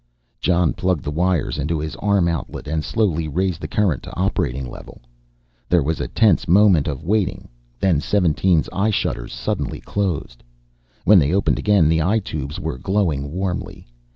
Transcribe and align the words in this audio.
Jon 0.39 0.73
plugged 0.73 1.03
the 1.03 1.11
wires 1.11 1.59
into 1.59 1.77
his 1.77 1.95
arm 1.97 2.27
outlet 2.27 2.67
and 2.67 2.83
slowly 2.83 3.27
raised 3.27 3.61
the 3.61 3.67
current 3.67 4.01
to 4.01 4.15
operating 4.17 4.67
level. 4.67 4.99
There 5.69 5.83
was 5.83 5.99
a 6.01 6.07
tense 6.07 6.47
moment 6.47 6.87
of 6.87 7.03
waiting, 7.03 7.47
then 7.79 7.99
17's 7.99 8.67
eye 8.73 8.89
shutters 8.89 9.31
suddenly 9.31 9.79
closed. 9.79 10.41
When 11.05 11.19
they 11.19 11.35
opened 11.35 11.59
again 11.59 11.87
the 11.87 12.01
eye 12.01 12.17
tubes 12.17 12.59
were 12.59 12.79
glowing 12.79 13.31
warmly. 13.31 13.85